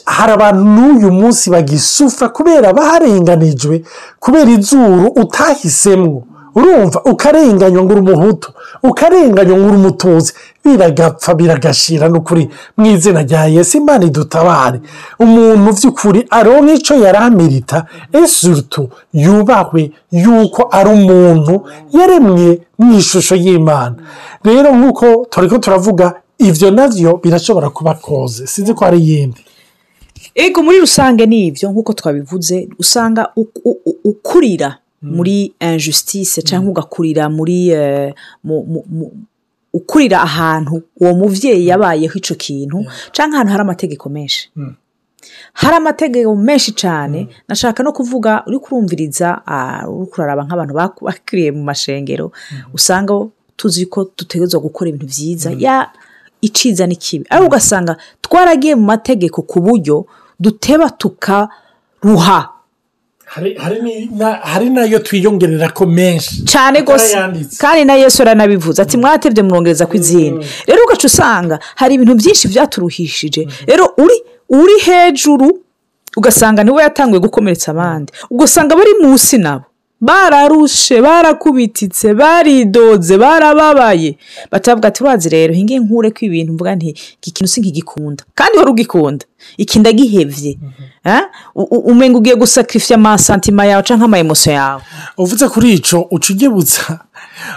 Hari 0.05 0.31
abantu 0.31 0.63
n'uyu 0.63 1.11
munsi 1.11 1.49
bagisufura 1.49 2.29
kubera 2.29 2.73
baharenganijwe 2.73 3.83
kubera 4.19 4.49
izuru 4.51 5.07
utahisemo 5.21 6.23
urumva 6.55 7.01
ukarenganywa 7.11 7.83
ngo 7.83 7.91
uri 7.93 8.01
umuhutu 8.01 8.49
ukarenganywa 8.83 9.57
ngo 9.57 9.67
uri 9.67 9.77
umutuzi 9.77 10.33
biragapfa 10.65 11.33
biragashira. 11.33 12.09
Ni 12.09 12.17
ukuri 12.17 12.49
mu 12.77 12.85
izina 12.85 13.21
rya 13.23 13.45
yesu 13.45 13.77
imana 13.77 14.05
idutabare. 14.05 14.79
Umuntu 15.19 15.69
by'ukuri 15.77 16.19
aronka 16.29 16.73
icyo 16.73 16.95
yari 17.03 17.17
amerita 17.17 17.85
esurutu 18.13 18.89
yubahwe 19.13 19.91
yuko 20.11 20.61
ari 20.71 20.89
umuntu 20.89 21.53
yaremwe 21.93 22.61
mu 22.79 22.93
ishusho 22.99 23.35
y'imana. 23.35 23.95
Rero 24.43 24.69
nk'uko 24.77 25.25
turi 25.31 25.47
ko 25.49 25.57
turavuga 25.57 26.05
ibyo 26.39 26.71
na 26.71 26.87
byo 26.87 27.11
birashobora 27.23 27.69
kuba 27.69 27.93
koze. 27.95 28.47
Sinzi 28.47 28.73
ko 28.73 28.85
hari 28.85 28.99
iyindi. 28.99 29.41
Ego 30.35 30.63
muri 30.63 30.79
rusange 30.79 31.25
ni 31.25 31.47
ibyo 31.47 31.69
nk'uko 31.71 31.93
twabivuze 31.93 32.67
usanga 32.79 33.31
ukurira 34.03 34.77
muri 35.03 35.53
injustice 35.59 36.41
cyangwa 36.41 36.69
ugakurira 36.71 37.29
muri 37.29 37.69
eh, 37.69 38.13
ukurira 39.73 40.21
ahantu 40.21 40.81
uwo 41.01 41.13
mubyeyi 41.13 41.67
yabayeho 41.67 42.13
icyo 42.17 42.35
kintu 42.35 42.85
cyangwa 43.11 43.35
ahantu 43.35 43.51
hari 43.51 43.61
amategeko 43.61 44.09
menshi. 44.09 44.49
Hari 45.53 45.75
amategeko 45.75 46.35
menshi 46.35 46.71
cyane 46.71 47.27
nashaka 47.47 47.83
no 47.83 47.91
kuvuga 47.91 48.43
uri 48.47 48.59
kurumviriza 48.59 49.41
ah, 49.47 49.87
uri 49.89 50.07
kuraraba 50.11 50.43
nk'abantu 50.45 50.73
bakiriye 51.01 51.51
mu 51.51 51.63
mashengero 51.63 52.31
usanga 52.73 53.13
tuzi 53.57 53.85
ko 53.85 54.11
dutegerezwa 54.17 54.59
gukora 54.61 54.89
ibintu 54.89 55.07
byiza 55.07 55.49
ya 55.57 55.89
iciza 56.41 56.85
n'ikibi. 56.87 57.25
Ariko 57.29 57.47
ugasanga 57.47 57.97
twaragiye 58.21 58.75
mu 58.75 58.85
mategeko 58.85 59.41
ku 59.41 59.57
buryo 59.61 60.05
duteba 60.39 60.89
tukaruha 60.89 62.52
hari 64.43 64.69
na 64.69 64.83
yo 64.85 64.99
twiyongerera 64.99 65.69
ko 65.73 65.85
menshi. 65.85 66.45
Cyane 66.45 66.81
rwose. 66.81 67.15
kandi 67.57 67.85
na 67.85 67.93
yesu 67.93 68.21
aranabivuze 68.21 68.81
ati 68.81 68.97
mwatebye 68.97 69.43
mwongereza 69.43 69.85
ku 69.85 69.95
izindi. 69.95 70.45
Rero 70.67 70.79
ugaca 70.87 71.05
usanga 71.07 71.59
hari 71.75 71.95
ibintu 71.95 72.15
byinshi 72.15 72.47
byaturuhishije. 72.47 73.47
Rero 73.67 73.85
uri 73.97 74.17
uri 74.49 74.75
hejuru 74.85 75.59
ugasanga 76.17 76.63
ni 76.63 76.71
we 76.71 76.83
yatanguye 76.83 77.19
gukomeretsa 77.19 77.71
abandi. 77.71 78.13
Ugasanga 78.29 78.75
bari 78.75 78.93
munsi 79.01 79.37
nabo. 79.37 79.65
Bararushe 80.07 81.01
barakubititse 81.01 82.13
baridoze 82.13 83.17
barababaye. 83.17 84.17
Batavuga 84.51 84.87
ati 84.87 85.03
urazi 85.03 85.29
rero 85.29 85.53
hinge 85.53 85.79
nkure 85.79 86.11
ko 86.11 86.25
ibintu 86.25 86.53
mvuga 86.53 86.75
nti 86.75 86.89
iki 86.89 87.31
kintu 87.31 87.47
si 87.51 87.61
nkigikunda. 87.61 88.23
Kandi 88.35 88.57
wari 88.57 88.71
ugikunda. 88.71 89.25
Iki 89.57 89.79
ndagihebye 89.79 90.57
Eh? 91.05 91.21
U- 91.55 91.67
u- 91.75 91.83
umenga 91.91 92.17
ugiye 92.17 92.35
gusakirifiya 92.35 92.95
amasantima 92.99 93.65
yawe 93.65 93.83
cyangwa 93.83 94.05
amayemoso 94.05 94.51
yawe? 94.51 94.81
Uvuze 95.17 95.47
kuri 95.49 95.73
icyo 95.73 96.07
uca 96.11 96.29
ugebutsa 96.33 96.99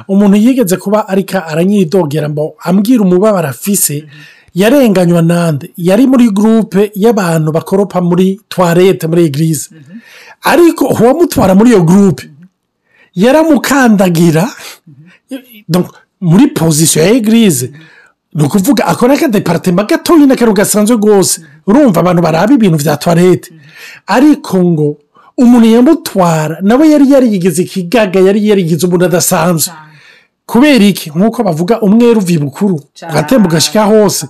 umuntu 0.09 0.37
yigeze 0.37 0.77
kuba 0.77 1.09
ariko 1.09 1.39
aranyidogera 1.39 2.29
ngo 2.31 2.55
ambwira 2.65 3.03
umubabaro 3.03 3.49
afise 3.49 4.05
yarenganywa 4.55 5.23
nande. 5.23 5.71
Yari 5.77 6.07
muri 6.07 6.31
gurupe 6.31 6.91
y'abantu 6.95 7.53
bakoropa 7.53 8.01
muri 8.01 8.41
tuwarete 8.49 9.07
muri 9.07 9.25
egirize 9.25 9.71
ariko 10.43 10.85
uwamutwara 10.87 11.55
muri 11.55 11.71
iyo 11.71 11.83
gurupe 11.83 12.31
yaramukandagira. 13.17 14.45
Muri 16.21 16.47
pozisiyo 16.47 17.05
ya 17.05 17.11
egirize 17.11 17.73
ni 18.35 18.43
ukuvuga 18.45 18.87
akora 18.87 19.15
akadeparitema 19.15 19.85
gatoya 19.85 20.27
n'akantu 20.27 20.55
gasanzwe 20.55 20.97
rwose. 20.97 21.41
Urumva 21.67 22.01
abantu 22.01 22.23
baraba 22.23 22.53
ibintu 22.55 22.79
bya 22.79 22.97
tuwarete 22.97 23.51
ariko 24.07 24.57
ngo 24.65 24.97
umuntu 25.39 25.67
yamutwara 25.67 26.59
nawe 26.63 26.85
yari 26.93 27.11
yarigeze 27.13 27.63
ikigaga 27.63 28.21
yari 28.21 28.49
yarigize 28.49 28.87
umuntu 28.87 29.05
adasanzwe. 29.05 29.73
Kubera 30.47 30.85
iki? 30.85 31.11
Nk'uko 31.11 31.43
bavuga 31.43 31.81
umweru 31.81 32.21
uvi 32.21 32.39
bukuru. 32.39 32.81
Ugatemba 33.11 33.49
ugashyika 33.49 33.85
hose. 33.85 34.27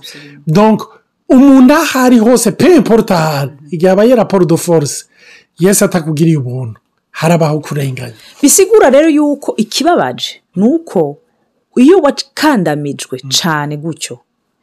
Donc 0.47 0.81
umuntu 1.29 1.73
aho 1.73 1.99
ari 1.99 2.17
hose 2.19 2.51
pe 2.51 2.75
importe 2.75 3.13
ahari. 3.13 3.51
Igihe 3.71 3.91
abaye 3.91 4.15
raporo 4.15 4.45
do 4.45 4.57
force 4.57 5.05
yesi 5.59 5.83
atakugiriye 5.83 6.37
ubuntu. 6.37 6.79
Harabaho 7.19 7.59
kurenganya. 7.59 8.13
Bisigura 8.41 8.89
rero 8.89 9.09
yuko 9.09 9.55
ikibabaje 9.57 10.41
ni 10.55 10.63
uko 10.67 11.17
iyo 11.75 11.97
wakandamijwe 11.99 13.19
cyane 13.29 13.77
gutyo 13.77 14.19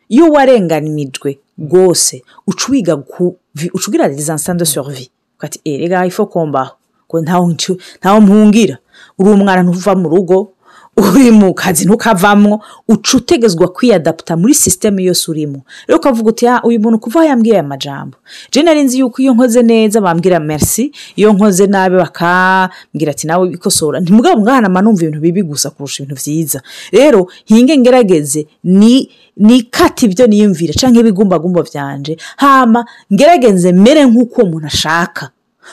iyo 0.09 0.27
warenganijwe 0.35 1.39
rwose 1.59 2.23
uca 2.47 2.67
wiga 2.71 4.07
rezansiyo 4.09 4.55
de 4.55 4.65
sorovi 4.65 5.11
ukati 5.37 5.61
erega 5.65 6.07
ifo 6.07 6.27
kombaho 6.27 6.77
ngo 7.09 7.21
ntawe 7.21 8.21
mpungira. 8.21 8.79
Uri 9.19 9.31
umwana 9.31 9.63
ntuva 9.63 9.95
mu 9.95 10.09
rugo 10.09 10.53
uri 10.97 11.31
mu 11.31 11.55
kazi 11.55 11.85
ntukavamo 11.85 12.63
uca 12.89 13.15
utegezwa 13.17 13.69
kwiyadaputa 13.69 14.37
muri 14.37 14.55
sisiteme 14.55 15.03
yose 15.03 15.31
urimo. 15.31 15.63
Rero 15.87 15.99
ukavuga 15.99 16.29
uti 16.31 16.47
uyu 16.65 16.81
muntu 16.81 16.99
kuva 16.99 17.21
aho 17.21 17.29
yambwiye 17.29 17.55
aya 17.55 17.63
majambo. 17.63 18.17
Jenali 18.53 18.83
nzi 18.83 18.99
yuko 18.99 19.23
iyo 19.23 19.35
nkoze 19.35 19.63
neza 19.63 20.01
bambwira 20.01 20.41
merci 20.41 20.93
iyo 21.17 21.33
nkoze 21.33 21.67
nabi 21.67 21.97
bakambwira 21.97 23.11
ati 23.11 23.27
nawe 23.27 23.49
bikosora 23.49 24.01
ntimugabo 24.01 24.41
mwana 24.41 24.69
numva 24.83 25.03
ibintu 25.03 25.21
bibi 25.21 25.43
gusa 25.43 25.71
kurusha 25.71 26.03
ibintu 26.03 26.21
byiza 26.23 26.63
rero 26.93 27.27
hinge 27.45 27.79
ngerageze 27.79 28.47
ni 28.65 29.11
ni 29.37 29.63
kati 29.63 30.07
ibyo 30.07 30.27
niyumvira 30.27 30.75
cyangwa 30.75 31.01
ibigumbagumba 31.01 31.63
byanje 31.63 32.17
hama 32.37 32.85
ngerageze 33.13 33.73
mere 33.73 34.05
nk'uko 34.07 34.43
uwo 34.43 34.51
muntu 34.51 34.67
ashaka. 34.67 35.31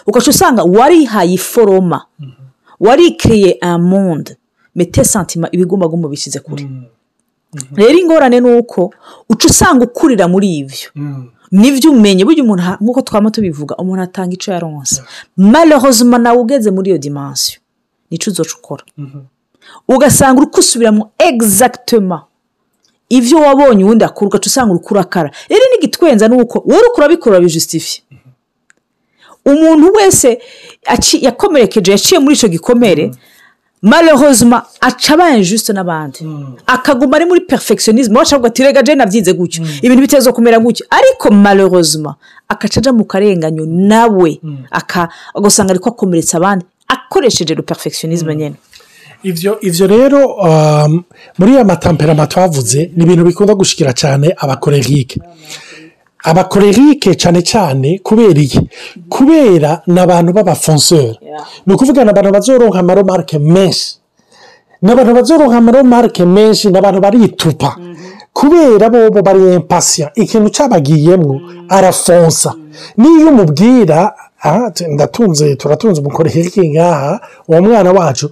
Ugaca 0.07 0.29
usanga 0.29 0.63
warihaye 0.63 1.33
iforoma. 1.33 2.05
Warikiriye 2.79 3.57
amonde 3.61 4.35
mete 4.75 5.03
santima 5.03 5.49
ibigumbagumba 5.51 6.09
bishyize 6.09 6.39
kure. 6.39 6.67
Rero 7.75 7.97
ingorane 7.99 8.39
ni 8.39 8.49
uko 8.59 8.93
uca 9.29 9.45
usanga 9.49 9.85
ukurira 9.85 10.27
muri 10.27 10.57
ibyo. 10.57 10.89
Nibyo 11.51 11.91
umenye 11.91 12.23
burya 12.25 12.43
umuntu 12.43 12.63
nk'uko 12.81 13.01
twaba 13.01 13.31
tubivuga 13.31 13.75
umuntu 13.75 14.01
atanga 14.03 14.33
icyo 14.33 14.53
yaronse. 14.53 15.01
Marehozima 15.37 16.17
nawe 16.17 16.37
ugeze 16.39 16.71
muri 16.71 16.89
iyo 16.89 16.97
dimansiyo 16.97 17.59
ni 18.11 18.17
cyo 18.17 18.31
uzoca 18.31 18.55
ukora. 18.59 18.83
Ugasanga 19.87 20.41
uri 20.41 20.47
kusubiramo 20.51 21.11
egizagitema 21.19 22.23
ibyo 23.09 23.37
wabonye 23.43 23.83
ubundi 23.83 24.03
akora 24.07 24.27
ugaca 24.27 24.47
usanga 24.47 24.71
uri 24.73 24.83
kurakara. 24.83 25.29
Rero 25.49 25.65
n'igitwenza 25.71 26.27
ni 26.27 26.35
uko 26.41 26.59
wowe 26.65 26.79
uri 26.79 26.89
kurabikora 26.95 27.39
bijusitifiye 27.39 28.03
umuntu 29.45 29.93
wese 29.97 30.39
yakomerekeje 31.21 31.91
yaciye 31.91 32.19
muri 32.19 32.35
icyo 32.35 32.49
gikomere 32.49 33.11
marehozima 33.81 34.65
aca 34.81 35.13
abaye 35.13 35.41
jisite 35.43 35.73
n'abandi 35.73 36.19
akaguma 36.67 37.15
ari 37.17 37.25
muri 37.25 37.41
perfection 37.41 37.95
wacavuga 38.15 38.47
ati 38.47 38.63
rega 38.63 38.83
jene 38.83 38.95
nabyize 38.97 39.33
gutyo 39.33 39.63
ibintu 39.81 40.01
biteza 40.01 40.31
kumera 40.33 40.59
gutyo 40.59 40.85
ariko 40.89 41.31
marehozima 41.33 42.15
akaca 42.47 42.77
ajya 42.79 42.93
mu 42.93 43.05
karenganyo 43.05 43.65
nawe 43.65 44.39
agasanga 45.35 45.71
ariko 45.71 45.89
akomeretsa 45.89 46.37
abandi 46.37 46.65
akoresheje 46.87 47.55
perfectionisme 47.55 48.35
nyine 48.35 48.55
ibyo 49.61 49.87
rero 49.87 50.19
muri 51.37 51.55
ya 51.55 51.63
matamperama 51.65 52.27
twavuze 52.27 52.91
ni 52.95 53.03
ibintu 53.03 53.23
bikunda 53.25 53.53
gushikira 53.55 53.93
cyane 53.93 54.33
abakorerike 54.37 55.19
abakorerike 56.23 57.15
cyane 57.15 57.41
cyane 57.41 57.99
kubera 58.03 58.39
iki? 58.41 58.59
Kubera 59.09 59.81
ni 59.87 59.99
abantu 59.99 60.33
b'abafonseri 60.33 61.19
ni 61.65 61.73
ukuvuga 61.73 62.03
ni 62.03 62.09
abantu 62.09 62.31
bazoronka 62.31 62.79
amaromarike 62.79 63.39
menshi. 63.39 63.97
Ni 64.81 64.91
abantu 64.91 65.13
bazoronka 65.13 65.57
amaromarike 65.57 66.25
menshi 66.25 66.69
ni 66.69 66.77
abantu 66.77 66.99
baritupa 67.01 67.75
kubera 68.33 68.89
bo 68.89 69.21
bari 69.21 69.41
empasiya 69.53 70.11
ikintu 70.15 70.49
cyabagiyemo 70.49 71.41
arafonsa. 71.69 72.53
Niyo 72.97 73.29
umubwira 73.29 74.13
ndatunze 74.89 75.55
turatunze 75.55 76.01
umukorerike 76.01 76.69
ngaha 76.69 77.19
uwo 77.47 77.61
mwana 77.61 77.91
wacu. 77.91 78.31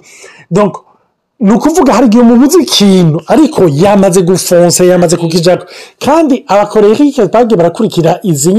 Ni 1.39 1.52
ukuvuga 1.54 1.93
hari 1.93 2.06
igihe 2.08 2.23
umubuze 2.23 2.58
ikintu 2.62 3.21
ariko 3.28 3.62
yamaze 3.84 4.21
gufonsa 4.21 4.84
yamaze 4.84 5.17
kukijyako 5.17 5.65
kandi 6.06 6.43
abakorerike 6.47 7.21
bagiye 7.34 7.58
barakurikira 7.58 8.19
izi 8.23 8.52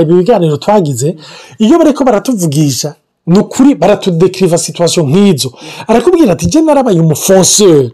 ibi 0.00 0.12
biganiro 0.18 0.56
twagize 0.56 1.16
iyo 1.58 1.78
bari 1.78 1.92
ko 1.92 2.04
baratuvugisha 2.04 2.94
ni 3.26 3.38
ukuri 3.38 3.74
baratudekiriva 3.74 4.58
situwasiyo 4.58 5.02
nk'izo. 5.06 5.52
Arakubwira 5.86 6.32
ati 6.32 6.46
jya 6.46 6.62
narabaye 6.62 7.00
umufonseri 7.00 7.92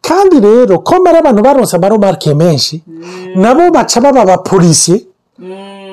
kandi 0.00 0.36
rero 0.40 0.78
ko 0.78 0.94
mbere 1.00 1.18
abantu 1.18 1.40
baronse 1.42 1.76
amaromarike 1.76 2.34
menshi 2.34 2.82
nabo 3.34 3.70
baca 3.70 3.98
baba 4.00 4.20
abapolisi 4.22 5.06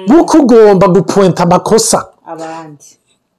nk'uko 0.08 0.38
ugomba 0.38 0.86
gupuwenta 0.88 1.43
amakosa. 1.43 1.99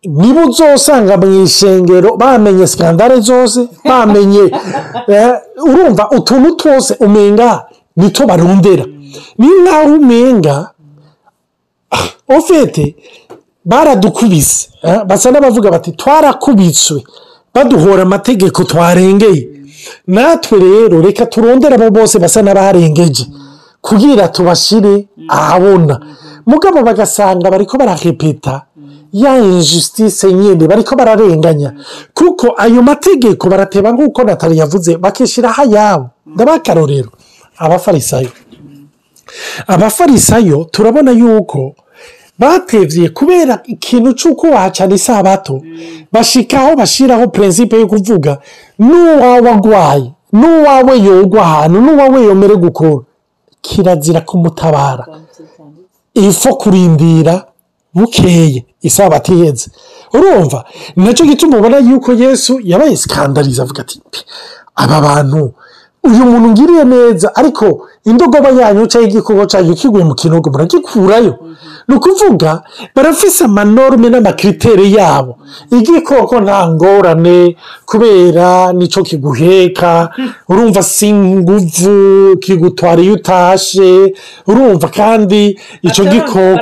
Niba 0.04 0.40
uzosanga 0.46 1.16
mu 1.16 1.44
ishengero 1.44 2.16
bamenye 2.16 2.66
sikandare 2.66 3.20
zose 3.20 3.68
bamenye 3.84 4.44
urumva 5.68 6.10
utuntu 6.16 6.56
twose 6.56 6.92
umenga 7.00 7.64
nito 7.96 8.26
barondera 8.26 8.84
ni 9.38 9.48
nkaho 9.62 9.94
umenga 9.94 10.70
ofete 12.36 12.96
baradukubise 13.64 14.68
basa 15.06 15.30
n'abavuga 15.30 15.70
bati 15.70 15.92
twarakubitswe 15.92 17.02
baduhora 17.54 18.02
amategeko 18.02 18.64
twarengeye. 18.64 19.48
Natwe 20.06 20.58
rero 20.58 21.00
reka 21.00 21.26
turondere 21.26 21.74
abo 21.74 21.90
bose 21.90 22.18
basa 22.18 22.42
n'abarengeje 22.42 23.24
kugira 23.80 24.28
tubashyire 24.28 25.08
ahabona 25.28 26.00
mugabo 26.46 26.82
bagasanga 26.82 27.50
bariko 27.50 27.78
barahepeta 27.78 28.62
ya 29.12 29.38
injisitise 29.38 30.32
nyine 30.32 30.66
bariko 30.66 30.96
bararenganya. 30.96 31.74
Kuko 32.14 32.54
ayo 32.56 32.82
mategeko 32.82 33.48
barateba 33.48 33.92
nk'uko 33.92 34.22
natali 34.24 34.58
yavuze 34.58 34.96
bakishyiraho 34.96 35.62
ayabo. 35.62 36.06
Ndabaha 36.26 36.56
akarorero 36.56 37.10
abafarisayo. 37.58 38.28
Abafarisayo 39.66 40.64
turabona 40.64 41.10
yuko 41.10 41.74
batevye 42.38 43.08
kubera 43.08 43.60
ikintu 43.64 44.12
cy'uko 44.12 44.46
wahacana 44.46 44.94
isabato. 44.94 45.60
Bashikaho 46.12 46.76
bashyiraho 46.76 47.28
prinsipe 47.28 47.76
yo 47.80 47.86
kuvuga 47.86 48.38
n'uwawe 48.78 49.50
agwaye 49.50 50.12
n'uwawe 50.32 50.94
yogwa 50.98 51.42
ahantu 51.42 51.80
n'uwawe 51.80 52.18
yomere 52.24 52.56
gukora. 52.56 53.04
Kirazira 53.62 54.20
kumutabara. 54.20 55.06
Ifo 56.14 56.54
kurindira 56.56 57.44
bukeye 57.94 58.64
isabato 58.82 59.32
iheze 59.34 59.70
urumva 60.14 60.64
na 60.96 61.12
cyo 61.14 61.24
gituma 61.26 61.58
ubona 61.58 61.78
yuko 61.78 62.12
yesu 62.12 62.60
yabaye 62.64 62.96
sikandariza 62.96 63.62
avuga 63.62 63.80
ati 63.82 64.00
aba 64.74 65.00
bantu 65.00 65.52
uyu 66.04 66.24
muntu 66.24 66.48
ngiriye 66.50 66.84
neza 66.84 67.28
ariko 67.36 67.88
indogoba 68.04 68.48
yanyu 68.50 68.86
cyangwa 68.86 69.08
igikoko 69.10 69.44
cyanyu 69.46 69.74
kiguye 69.74 70.04
mu 70.04 70.14
kinogo 70.14 70.50
muragikurayo. 70.50 71.34
Ni 71.90 71.96
ukuvuga 71.96 72.62
barafise 72.94 73.44
amanorme 73.44 74.08
n'amakriteri 74.10 74.94
yabo. 74.94 75.38
Igikoko 75.78 76.40
nta 76.40 76.68
ngorane 76.68 77.56
kubera 77.86 78.72
ni 78.72 78.86
cyo 78.88 79.02
kiguheka. 79.02 80.10
Urumva 80.48 80.82
si 80.82 81.12
nguvu 81.12 82.36
kigutwara 82.38 83.02
iyo 83.02 83.14
utashe. 83.14 84.14
Urumva 84.46 84.88
kandi 84.88 85.58
icyo 85.82 86.04
gikoko 86.04 86.58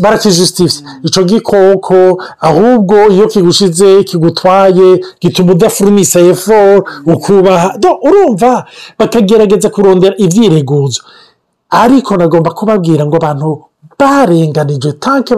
barakijusitifiye 0.00 0.88
icyo 1.04 1.22
gikoko 1.24 2.22
ahubwo 2.40 2.96
iyo 3.10 3.26
kigushize 3.26 4.04
kigutwaye 4.04 5.00
gituma 5.20 5.52
udafurumisa 5.52 6.20
efo 6.20 6.84
ukubaha. 7.06 7.74
Urumva 8.02 8.64
bakagerageza 8.98 9.68
kurondera 9.70 10.14
ibyireguzo 10.18 11.02
ariko 11.70 12.16
nagomba 12.16 12.50
kubabwira 12.50 13.06
ngo 13.06 13.16
abantu 13.16 13.64
barenganije 14.02 14.92
tanke 14.92 15.32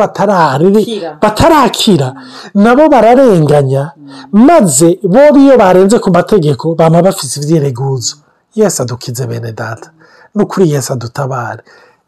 batarakira 1.22 2.08
nabo 2.54 2.88
bararenganya 2.88 3.92
maze 4.32 4.98
bo 5.02 5.22
iyo 5.42 5.54
barenze 5.58 5.98
ku 5.98 6.08
mategeko 6.10 6.74
baba 6.74 7.02
bafite 7.02 7.36
ibyireguzo 7.40 8.16
yesi 8.54 8.82
adukize 8.82 9.26
bene 9.26 9.52
data. 9.52 9.90
N'ukuri 10.34 10.70
yesi 10.72 10.92
adutabare. 10.92 11.62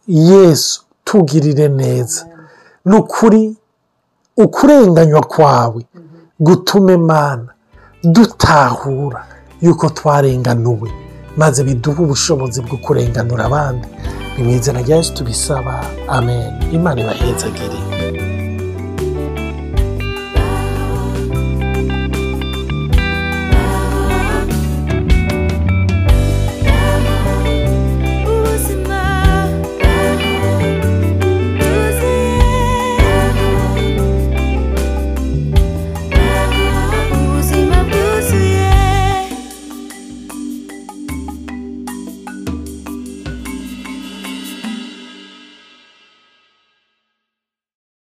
Yesu 0.07 0.83
tugirire 1.05 1.69
neza. 1.69 2.27
Ni 2.85 2.97
ukuri 2.97 3.57
ukurenganywa 4.37 5.21
kwawe 5.23 5.83
gutume 6.41 6.97
mana 6.97 7.49
dutahura 8.05 9.27
yuko 9.63 9.89
twarenganuwe. 9.91 10.91
Maze 11.37 11.65
biduha 11.65 12.03
ubushobozi 12.03 12.61
bwo 12.63 12.77
kurenganura 12.79 13.45
abandi. 13.45 13.89
ni 13.89 14.26
mu 14.39 14.51
izina 14.51 14.81
rya 14.83 14.97
yesu 14.97 15.15
tubisaba. 15.15 15.81
Amen. 16.09 16.53
Imana 16.73 17.01
ibahezagire 17.01 17.96